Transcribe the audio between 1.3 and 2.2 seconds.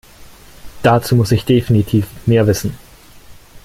ich definitiv